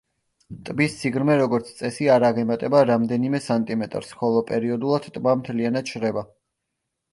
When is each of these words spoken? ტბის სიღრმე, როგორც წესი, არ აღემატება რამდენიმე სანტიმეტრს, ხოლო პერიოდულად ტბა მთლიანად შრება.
ტბის 0.69 0.95
სიღრმე, 1.01 1.35
როგორც 1.41 1.69
წესი, 1.81 2.07
არ 2.13 2.25
აღემატება 2.31 2.81
რამდენიმე 2.91 3.43
სანტიმეტრს, 3.49 4.17
ხოლო 4.23 4.43
პერიოდულად 4.51 5.09
ტბა 5.21 5.37
მთლიანად 5.45 5.95
შრება. 5.95 6.29